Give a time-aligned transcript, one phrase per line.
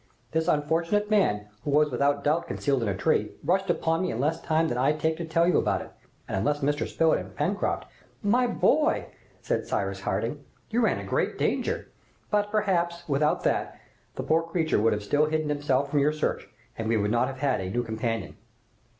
[0.31, 4.19] This unfortunate man, who was without doubt concealed in a tree, rushed upon me in
[4.19, 5.91] less time than I take to tell you about it,
[6.27, 6.87] and unless Mr.
[6.87, 7.85] Spilett and Pencroft"
[8.39, 9.09] "My boy!"
[9.43, 11.89] said Cyrus Harding, "you ran a great danger,
[12.31, 13.79] but, perhaps, without that,
[14.15, 16.47] the poor creature would have still hidden himself from your search,
[16.79, 18.37] and we should not have had a new companion."